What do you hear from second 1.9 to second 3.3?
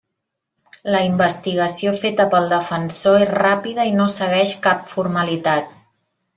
feta pel defensor